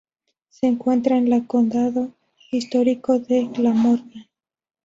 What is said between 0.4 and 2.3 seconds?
Se encuentra en la condado